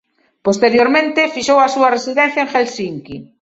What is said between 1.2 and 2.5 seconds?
fixou a súa residencia